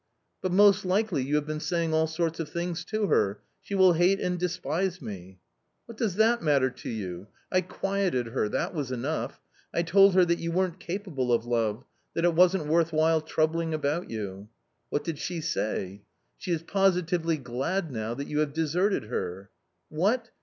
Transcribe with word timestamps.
"But 0.41 0.51
most 0.51 0.83
likely 0.83 1.21
you 1.21 1.35
have 1.35 1.45
been 1.45 1.59
saying 1.59 1.93
all 1.93 2.07
sorts 2.07 2.39
of 2.39 2.49
things 2.49 2.83
to 2.85 3.05
her. 3.05 3.39
She 3.61 3.75
will 3.75 3.93
hate 3.93 4.19
and 4.19 4.39
despise 4.39 4.99
me."" 4.99 5.37
What 5.85 5.95
does 5.99 6.17
it 6.17 6.41
matter 6.41 6.71
to 6.71 6.89
you? 6.89 7.27
I 7.51 7.61
quieted 7.61 8.25
her— 8.29 8.49
that 8.49 8.73
was 8.73 8.91
enough; 8.91 9.39
I 9.71 9.83
told 9.83 10.15
her 10.15 10.25
that 10.25 10.39
you 10.39 10.51
weren't 10.51 10.79
capable 10.79 11.31
of 11.31 11.45
love; 11.45 11.85
that 12.15 12.25
it 12.25 12.33
wasn't 12.33 12.65
worth 12.65 12.91
while 12.91 13.21
troubling 13.21 13.75
about 13.75 14.09
you."" 14.09 14.49
What 14.89 15.03
did 15.03 15.19
she 15.19 15.39
say?" 15.39 16.01
"She 16.39 16.51
is 16.51 16.63
positively 16.63 17.37
glad 17.37 17.91
now 17.91 18.15
that 18.15 18.25
you 18.27 18.39
have 18.39 18.53
deserted 18.53 19.03
her."" 19.03 19.51
What 19.89 20.31